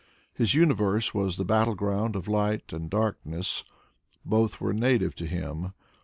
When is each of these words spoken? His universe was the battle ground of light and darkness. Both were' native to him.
His 0.33 0.55
universe 0.55 1.13
was 1.13 1.37
the 1.37 1.45
battle 1.45 1.75
ground 1.75 2.15
of 2.15 2.27
light 2.27 2.73
and 2.73 2.89
darkness. 2.89 3.63
Both 4.25 4.59
were' 4.59 4.73
native 4.73 5.13
to 5.17 5.27
him. 5.27 5.73